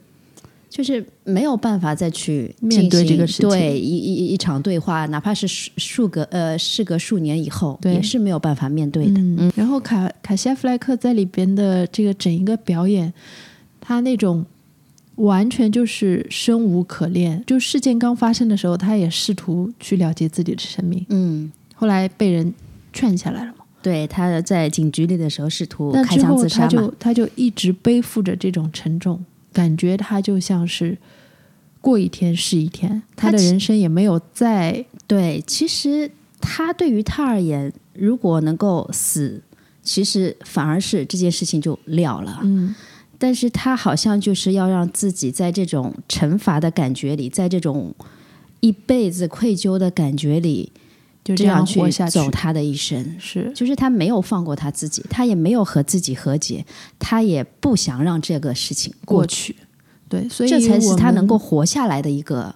[0.74, 9.22] 就是没有办法再去面对这个事情对一一一场对话，哪怕是数数个呃事隔数年以后，对也是没有办法面对的。
[9.22, 13.14] 嗯，然后卡卡西亚弗莱克在里边的这个整一个表演，
[13.80, 14.44] 他那种
[15.18, 17.44] 完全就是生无可恋。
[17.46, 22.52] 就事件刚发生的时候，他也试图去了结自己的生命，嗯，后来被人
[22.92, 23.64] 劝下来了嘛。
[23.84, 30.98] 对，他在警局里的时候试图但开枪自杀嘛，就他就一直背负着这种沉重，感觉他就像是
[31.80, 36.10] 过一天是一天，他的人生也没有再对，其实
[36.42, 39.42] 他对于他而言，如果能够死，
[39.82, 42.40] 其实反而是这件事情就了了。
[42.44, 42.74] 嗯
[43.20, 47.96] 但是他好像就是要让自己在这种惩罚的感觉里，在这种
[48.60, 50.70] 一辈子愧疚的感觉里，
[51.24, 52.20] 就这样下去。
[52.20, 53.16] 走他的一生。
[53.20, 56.66] 是就是他没有放过他自己，他也没有和自己和解，
[57.00, 59.56] 他也不想让这个事情过过去。
[60.10, 62.54] 对，所以这才是他能够活下来的一个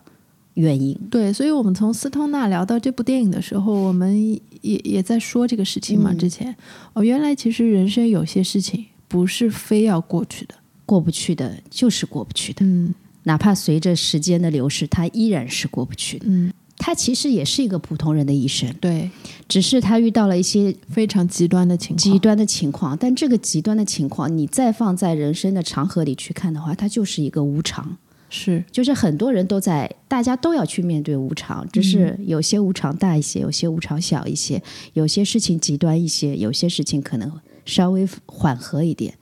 [0.53, 0.95] 原因。
[1.09, 6.11] 对，所以我们从斯通纳聊到这部电影的时候，我们也也在说这个事情嘛。
[6.11, 6.55] 嗯之前
[6.93, 10.55] 哦，原来其实人生有些事情不是非要过去的。
[10.85, 12.65] 过不去的，就是过不去的。
[12.65, 16.25] 嗯哪怕随着时间的流逝，他依然是过不去的。
[16.29, 19.09] 嗯，他其实也是一个普通人的一生，对，
[19.47, 21.97] 只是他遇到了一些非常极端的情况。
[21.97, 22.97] 极端的情况。
[22.97, 27.97] 但这个极端的情况，你再放在人生的长河里去看的话，它就是一个无常。
[28.29, 34.61] 是就是很多人都在，大家都要去面对无常，只是有些无常大一些，有些无常小一些，
[34.93, 37.31] 有些事情极端一些，有些事情可能
[37.65, 39.13] 稍微缓和一点。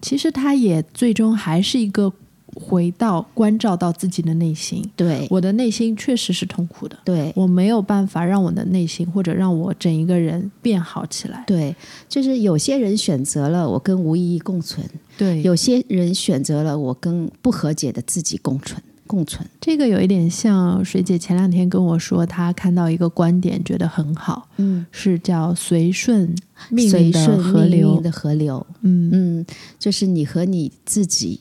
[0.00, 2.10] 其实他也最终还是一个
[2.54, 4.84] 回到关照到自己的内心。
[4.96, 11.44] 对我的内心确实是痛苦的，对我没有办法让我的内心或者让我整一个人变好起来。
[11.46, 11.74] 对，
[12.08, 14.84] 就是有些人选择了我跟无意义共存，
[15.18, 18.82] 对，有些人选择了我跟不和解的自己共存。
[19.06, 26.34] 共存，这个有一点像水姐前两天跟我说，她看到一个观点，觉得很好，嗯，是叫随顺
[26.70, 28.00] 命运的随顺河流。
[28.00, 29.46] 的河流，嗯嗯，
[29.78, 31.40] 就是你和你自己，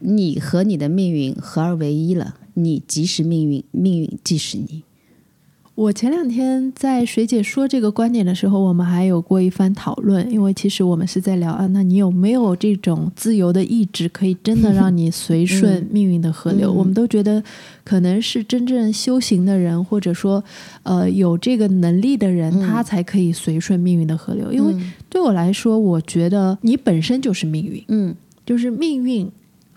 [0.00, 2.34] 你和你的命运合二为一了。
[2.54, 4.82] 你即是命运，命运即是你。
[5.76, 16.70] 我前两天在水姐说这个观点的时候，我们还有过一番讨论，因为其实我们是在聊啊，那你有没有这种自由的意志，可以真的让你随顺命运的河流？
[16.70, 17.42] 嗯我们都觉得
[17.82, 20.44] 可能是真正修行的人，或者说
[20.82, 24.52] 呃有这个能力的人，嗯他才可以随顺命运的河流。
[24.52, 29.30] 因为嗯对我来说，我觉得你本身就是命运，嗯就是命运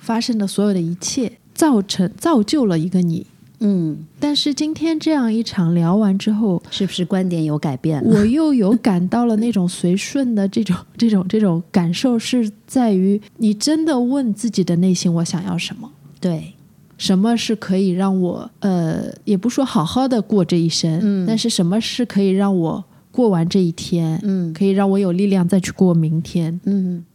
[0.04, 3.26] 发生的所有的一切，造成造就了一个你。
[3.66, 8.20] 嗯，但是今天这样一场聊完之后，是不是观点有改变了？
[8.20, 15.90] 我又有感到了那种随顺的这种 这种这种感受，是在于你真的问自己的内心，我想要什么？
[16.20, 16.54] 对，
[16.98, 26.60] 什么是可以让我呃，也不说好好的过这一生，嗯但是什么是可以让我过完这一天，嗯可以让我有力量再去过明天？
[26.66, 27.06] 嗯，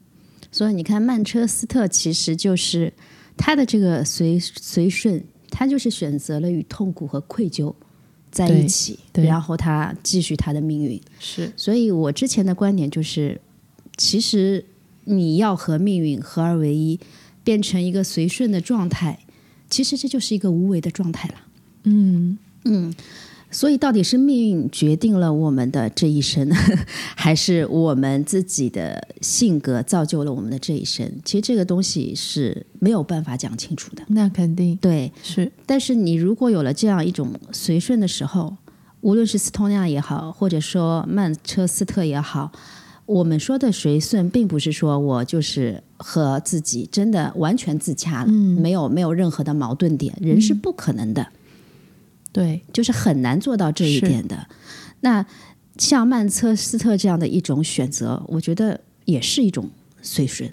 [0.51, 2.93] 所以你看，曼彻斯特其实就是
[3.37, 7.75] 他的这个随随顺，他就是选择了与痛苦和愧疚
[8.31, 11.01] 在一起，然后他继续他的命运。
[11.19, 13.41] 是所以我之前的观点就是，
[13.97, 14.65] 其实
[15.05, 16.99] 你要和命运合二为一，
[17.45, 19.19] 变成一个随顺的状态，
[19.71, 21.35] 其实这就是一个无为的状态了。
[21.85, 22.95] 嗯，嗯，
[23.51, 26.51] 所以到底是命运决定了我们的这一生，
[27.17, 31.11] 还是我们自己的性格造就了我们的这一生？
[31.25, 34.03] 其实这个东西是没有办法讲清楚的。
[34.09, 38.57] 那肯定对，是但是你如果有了这样一种随顺的时候，
[39.01, 42.53] 无论是斯通纳也好，或者说曼彻斯特也好，
[43.07, 51.27] 我们说的随顺，并不是说我就是和自己真的完全自洽了，嗯没有没有任何的矛盾点，人是不可能的。
[52.39, 54.47] 对，就是很难做到这一点的。
[55.01, 55.27] 那
[55.77, 59.69] 像曼彻斯特这样的一种选择，我觉得也是一种
[60.01, 60.49] 随顺。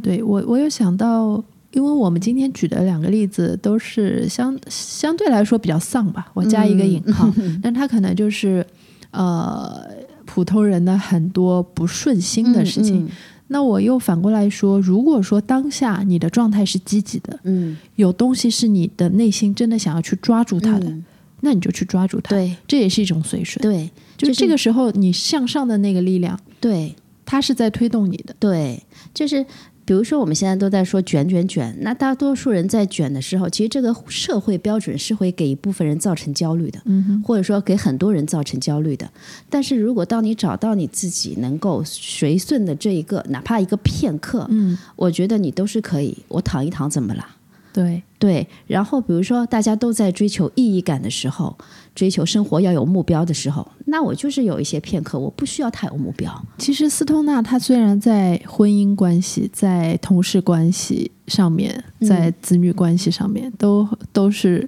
[0.00, 7.28] 对我，我有想到，因为我们今天举的两个例子都是相相对来说比较丧吧，我加一个引号，
[7.60, 8.64] 但他可能就是
[9.10, 9.84] 呃
[10.24, 13.04] 普通人的很多不顺心的事情。
[13.06, 13.10] 嗯
[13.48, 21.04] 那我又反过来说，如果说当下你的状态是积极的，嗯，有东西是你的内心真的想要去抓住它的，嗯
[21.40, 23.62] 那你就去抓住它，对这也是一种随顺。
[23.62, 28.34] 对就是这个时候你向上的那个力量，对它是在推动你的。
[28.38, 28.82] 对，
[29.12, 29.44] 就是。
[29.86, 39.08] 比如说，我们现在都在说卷卷卷，那大多数人在卷的时候，其实这个社会标准是会给一部分人造成焦虑的，嗯，或者说给很多人造成焦虑的。
[39.48, 46.18] 但是如果当你找到你自己能够随顺的这一个，哪怕一个片刻，嗯，我觉得你都是可以。
[46.26, 47.36] 我躺一躺怎么啦？
[47.76, 51.54] 对，对，然后比如说大家都在追求意义感的时候，
[51.94, 56.32] 追求生活要有目标的时候，那我就是有一些片刻，我不需要太有目标。
[56.56, 64.66] 其实斯通纳他虽然在婚姻关系、在同事关系上面、嗯在子女关系上面，都都是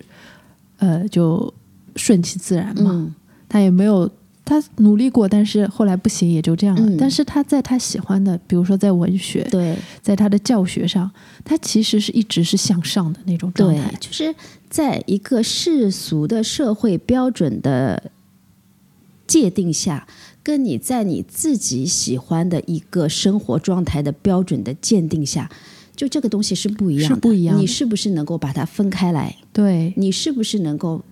[0.76, 1.52] 呃就
[1.96, 3.14] 顺其自然嘛，嗯
[3.48, 4.10] 他也没有。
[4.48, 6.82] 他努力过，但是后来不行，也就这样了。
[6.82, 11.10] 嗯但是他在他喜欢的，比如说在文学，对在他的教学上，
[11.44, 13.92] 他其实是一直是向上的那种状对态，。
[14.00, 14.34] 就是
[14.70, 18.10] 在一个世俗的社会标准的
[19.26, 20.08] 界定下，
[20.42, 25.50] 跟你在你自己喜欢的一个生活状态的标准的鉴定下，
[25.94, 27.14] 就这个东西是不一样的。
[27.14, 29.36] 是不一样的你是不是能够把它分开来？
[29.52, 31.02] 对，你是不是能够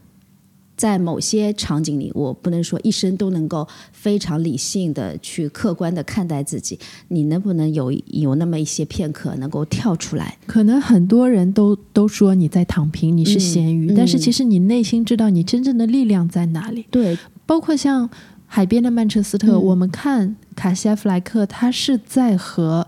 [0.76, 6.78] 在某些场景里，我不能说一生都能够非常理性的去客观的看待自己。
[7.08, 10.36] 你能不能有有那么一些片刻能够跳出来？
[10.46, 16.84] 可能很多人都都说你在躺平，你是咸鱼，嗯但是其实你内心知道你真正的力量在哪里。
[16.90, 18.08] 对，包括像
[18.46, 22.86] 海边的曼彻斯特，嗯我们看卡西埃弗莱克，他是在和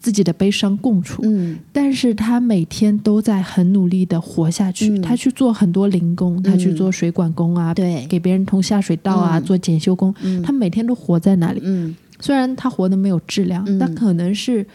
[0.00, 1.58] 自己的悲伤共处，嗯。
[1.72, 4.88] 但是他每天都在很努力的活下去。
[4.88, 5.02] 嗯。
[5.02, 9.44] 他去做很多零工，他去做水管工啊，对，给别人通下水道啊，嗯。
[9.44, 10.12] 做检修工。
[10.22, 10.42] 嗯。
[10.42, 11.94] 他每天都活在那里，嗯。
[12.18, 13.78] 虽然他活的没有质量，嗯。
[13.78, 14.66] 但可能是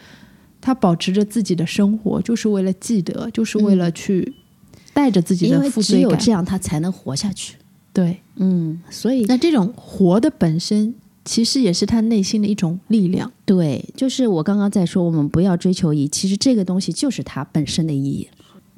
[0.61, 4.33] 他保持着自己的生活，就是为了记得，就是为了去
[4.93, 6.11] 带着自己的因为只负罪感。
[6.11, 7.55] 有这样，他才能活下去。
[7.91, 10.93] 对，嗯，所以那这种活的本身，
[11.25, 13.29] 其实也是他内心的一种力量。
[13.43, 18.29] 对，就是我刚刚在说，我们不要追求意义，其实这个东西就是它本身的意义。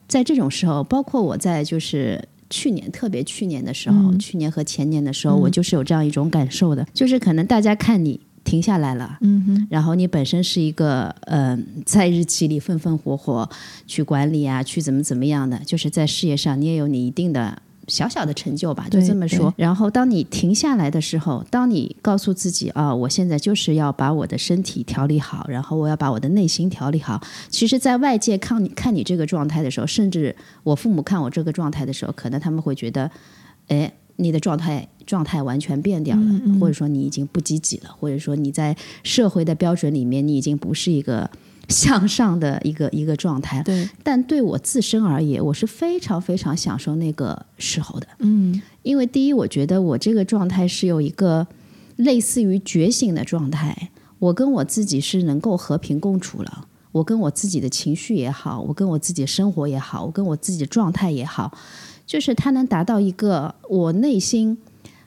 [0.08, 9.18] 在这种时候，包括我在就是去年，特别去年的时候，嗯去年和前年的时候，嗯我就是有这样一种感受的，就是可能大家看你停下来了。
[9.20, 13.50] 嗯哼，然后你本身是一个呃，在日期里风风火火
[13.86, 19.54] 去管理啊，去怎么怎么样的，就是在事业上你也有你一定的小小的成就吧，就这么说。
[19.58, 27.22] 然后当你停下来的时候，当你告诉自己啊，我现在就是要把我的身体调理好，然后我要把我的内心调理好。
[27.50, 33.10] 其实，在外界看你看你这个状态的时候，甚至我父母看我这个状态的时候，可能他们会觉得，
[33.68, 33.92] 哎。
[34.20, 41.30] 你的状态状态完全变掉了，嗯嗯或者说你已经不积极了，或者说你在社会的标准里面，你已经不是一个
[41.70, 43.62] 向上的一个一个状态。
[43.64, 51.46] 对，但对我自身而言，我是非常非常享受那个时候的，嗯因为第一，我觉得我这个状态是有一个
[51.98, 53.90] 类似于觉醒的状态，
[54.20, 56.68] 我跟我自己是能够和平共处了。
[56.94, 61.56] 我跟我自己的情绪也好，我跟我自己的生活也好，我跟我自己的状态也好，
[62.08, 64.58] 就是它能达到一个我内心，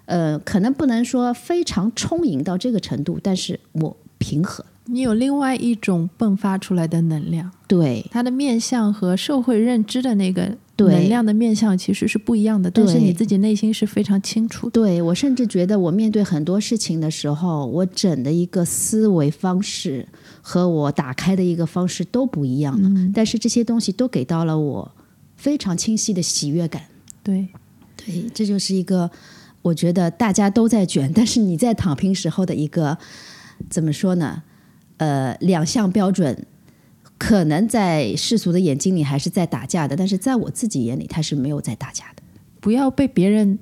[0.04, 4.64] 呃，可能不能说非常充盈到这个程度，但是我平和。
[4.90, 14.72] 你有另外一种迸发出来的能量，对，它的面相和社会认知的那个能量的面相其实是不一样的，但是你自己内心是非常清楚的。
[14.72, 20.06] 对我甚至觉得，我面对很多事情的时候，我整的一个思维方式
[20.42, 22.88] 和我打开的一个方式都不一样了。
[22.88, 24.90] 嗯，但是这些东西都给到了我
[25.36, 26.82] 非常清晰的喜悦感。
[27.22, 27.46] 对，
[27.96, 29.08] 对，这就是一个
[29.62, 32.98] 我觉得大家都在卷，但是你在躺平时候的一个
[33.68, 34.42] 怎么说呢？
[35.00, 36.46] 呃，两项标准。
[37.18, 42.22] 可能在世俗的眼睛里还是在打架的，但是在我自己眼里，他是没有在打架的。
[42.60, 43.58] 不要被别人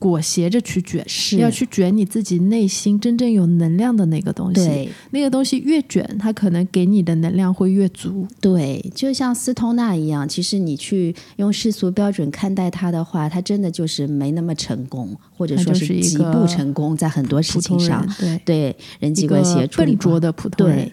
[0.00, 1.36] 裹挟着去卷，是。
[1.36, 4.54] 要去卷你自己内心真正有能量的那个东西。
[4.54, 8.26] 对，那个东西越卷，它可能给你的能量会越足。
[8.40, 18.00] 对，就像斯通纳一样，其实你去用世俗标准看待他的话，他真的就是没那么成功，或者说是一不成功，在很多事情上。
[18.00, 20.78] 人，，对，对人际关系笨拙的普通人。
[20.78, 20.92] 对，，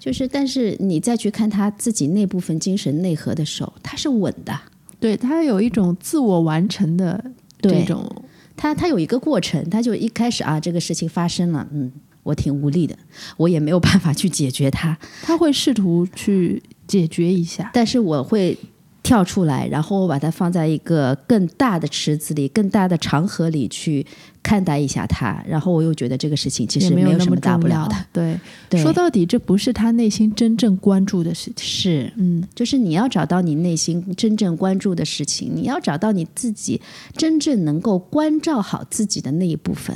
[0.00, 4.58] 就是但是你再去看他自己那部分精神内核的时候，他是稳的，
[4.98, 7.22] 对他有一种自我完成的
[7.60, 8.10] 这对种，
[8.58, 11.90] 他他有一个过程，他就一开始啊，这个事情发生了，嗯，
[12.24, 12.98] 我挺无力的，
[13.36, 17.70] 我也没有办法去解决它，他会试图去解决一下。
[17.72, 18.58] 但是我会
[19.02, 24.04] 跳出来，然后我把它放在一个更大的池子里、更大的长河里去
[24.48, 27.94] 看待一下他，然后我又觉得这个事情其实没有什么大不了的。
[28.10, 28.40] 对，
[28.70, 31.66] 对，说到底，这不是他内心真正关注的事情。
[31.66, 36.80] 是，嗯，就是你要找到你内心真正关注的事情，你要找到你自己
[37.14, 39.94] 真正能够关照好自己的那一部分，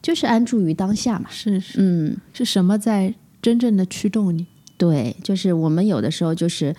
[0.00, 1.26] 就是安住于当下嘛。
[1.28, 4.46] 是是嗯，是什么在真正的驱动你？
[4.78, 6.74] 对，就是我们有的时候就是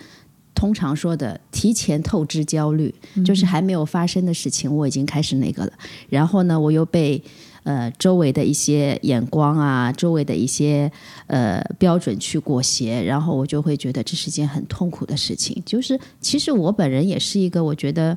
[0.62, 2.94] 通常说的提前透支焦虑，
[3.24, 5.72] 就是还没有发生的事情，我已经开始那个了。
[6.08, 7.20] 然后呢，我又被
[7.64, 10.88] 呃周围的一些眼光啊，周围的一些
[11.26, 15.60] 呃标准去裹挟，然后我就会觉得这是一件很痛苦的事情。
[15.66, 18.16] 就是其实我本人也是一个，我觉得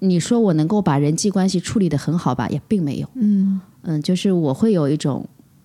[0.00, 3.08] 你说我能够把人际关系处理得很好吧，也并没有。
[3.14, 5.24] 嗯嗯，就是我会有一种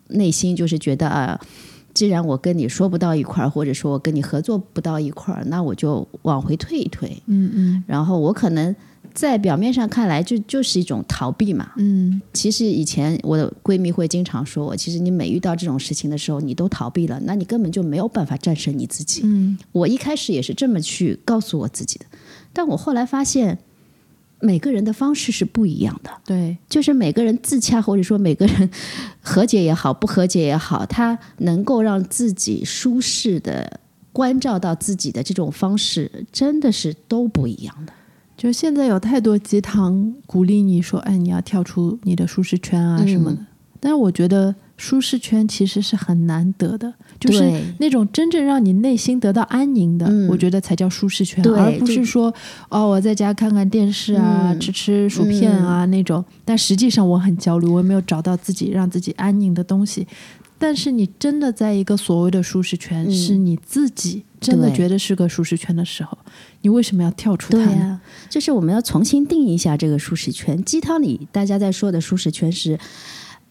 [0.10, 1.42] 内心就是觉得啊，
[1.94, 7.22] 既然我跟你说不到一块儿，或者说我跟你合作不到一块儿，那我就往回退一退。
[7.26, 8.76] 嗯嗯然后我可能
[9.14, 11.72] 在表面上看来就就是一种逃避嘛。
[11.78, 19.22] 嗯其实以前我的闺蜜会经常说我，其实你每遇到这种事情的时候，你都逃避了，那你根本就没有办法战胜你自己。
[19.26, 22.06] 嗯我一开始也是这么去告诉我自己的，
[22.54, 23.60] 但我后来发现，
[24.42, 26.12] 每个人的方式是不一样的。
[26.26, 28.70] 对，就是每个人自洽，或者说每个人
[29.22, 33.80] 和解也好，不和解也好，他能够让自己舒适的
[34.12, 37.94] 关照到自己的这种方式，真的是都不一样的。
[38.36, 43.38] 就现在有太多鸡汤鼓励你说，哎，你要跳出你的舒适圈啊什么的。
[43.80, 52.34] 但是我觉得舒适圈其实是很难得的，就是那种真正让你内心得到安宁的，嗯我觉得才叫舒适圈，对而不是说
[52.68, 56.26] 哦，我在家看看电视啊，嗯吃吃薯片啊、那种。
[56.44, 60.08] 但实际上我很焦虑，我也没有找到自己让自己安宁的东西。
[60.58, 66.18] 但是你真的在一个所谓的舒适圈，嗯是你自己真的觉得是个舒适圈的时候，
[66.62, 68.02] 你为什么要跳出它呢？
[68.30, 70.64] 就是我们要重新定义一下这个舒适圈。
[70.64, 72.80] 鸡汤里大家在说的舒适圈是，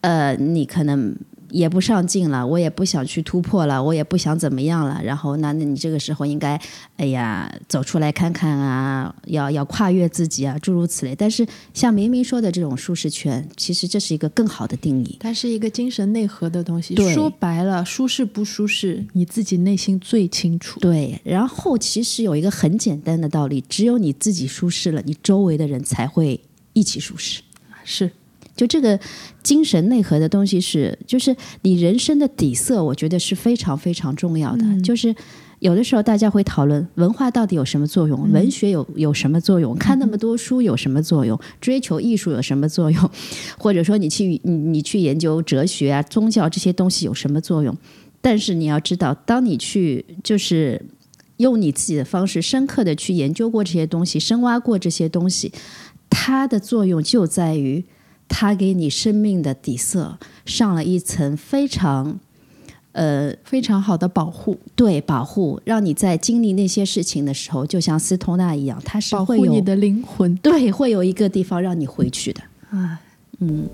[0.01, 1.15] 呃，你可能
[1.51, 5.01] 也不上进了，我也不想去突破了，我也不想怎么样了。
[5.03, 6.59] 然后那那你这个时候应该，
[6.97, 11.15] 哎呀，走出来看看啊，要要跨越自己啊，诸如此类。
[11.15, 11.45] 但是
[11.75, 15.17] 像明明说的这种舒适圈，其实这是一个更好的定义。
[15.19, 16.95] 它是一个精神内核的东西。
[16.95, 20.79] 对说白了，舒适不舒适，你自己内心最清楚。
[20.79, 26.41] 对，然后其实有一个很简单的道理，只有你自己舒适了，你周围的人才会
[26.73, 27.43] 一起舒适。
[27.83, 28.09] 是，
[28.61, 28.99] 就这个
[29.43, 34.81] 精神内核的东西是，就是你人生的底色，我觉得是非常非常重要的。
[34.83, 35.15] 就是
[35.61, 43.11] 有的时候大家会讨论文化到底有什么作用，文学有有什么作用，看那么多书有什么作用，追求艺术有什么作用，
[43.57, 47.75] 或者说你去你你去研究哲学啊、宗教这些东西有什么作用？
[48.21, 50.81] 但是你要知道，当你去就是。
[51.41, 55.51] 用你自己的方式，深刻的去研究过这些东西，深挖过这些东西，
[56.11, 57.83] 它的作用就在于
[58.31, 60.17] 它给你生命的底色
[60.47, 62.19] 上了一层非常
[62.93, 70.35] 呃非常好的保护，对保护，让你在经历那些事情的时候，就像斯通纳一样，它是保护你的灵魂。
[70.37, 72.41] 对会有一个地方让你回去的。
[72.71, 73.01] 啊，
[73.41, 73.69] 嗯，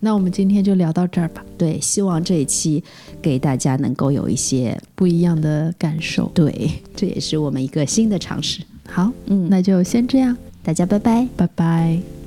[0.00, 2.82] 那我们今天就聊到这儿吧，对，希望这一期
[3.22, 6.30] 给大家能够有一些不一样的感受。
[6.34, 8.62] 对，这也是我们一个新的尝试。
[8.88, 11.26] 好，嗯，那就先这样，大家拜拜。
[11.36, 12.21] 拜拜。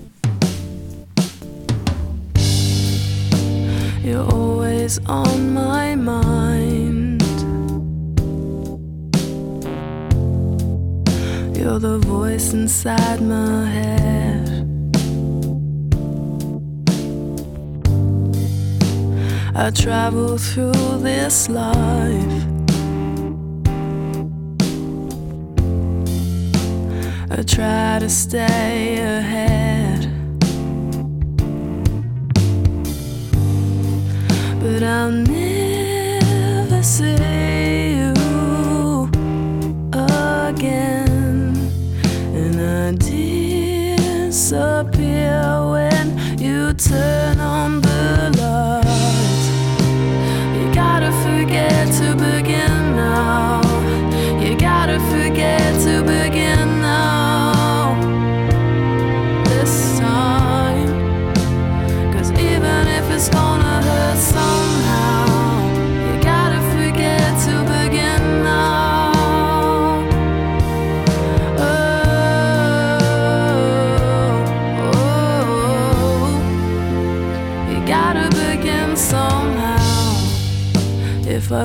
[4.05, 7.23] You're always on my mind.
[11.57, 14.47] You're the voice inside my head.
[19.55, 22.45] I travel through this life.
[27.31, 29.84] I try to stay ahead.
[34.85, 35.44] I'll never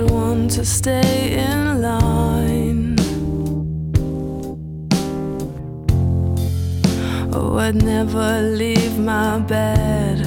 [0.00, 2.96] I'd want to stay in line.
[7.34, 10.20] Oh, I'd never leave my bed.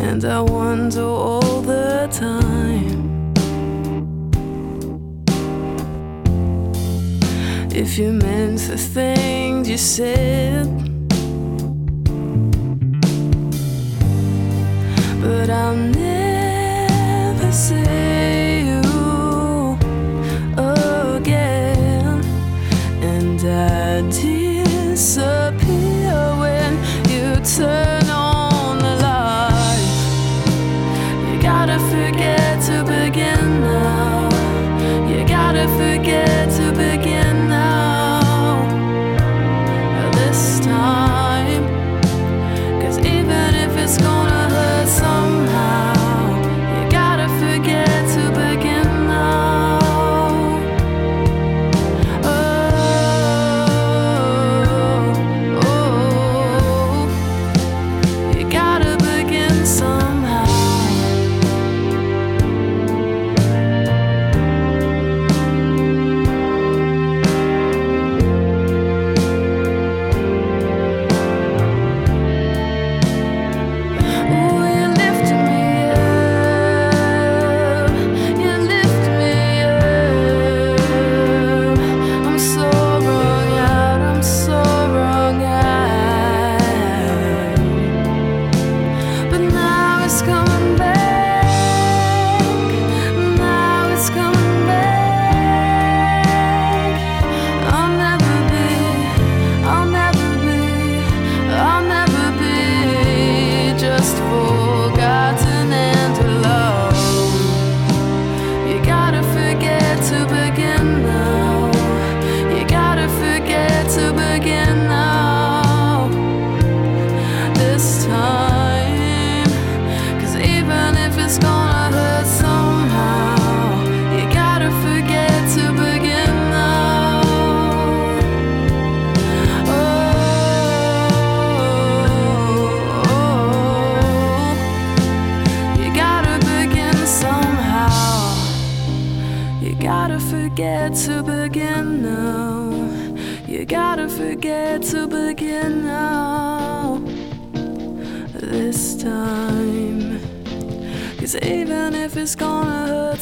[0.00, 3.32] And I wonder all the time
[7.72, 10.79] if you meant the things you said.
[15.50, 16.09] 想你。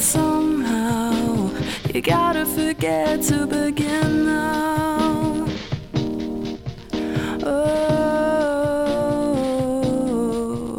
[0.09, 1.51] Somehow,
[1.93, 5.45] you gotta forget to begin now.
[7.43, 7.49] Oh,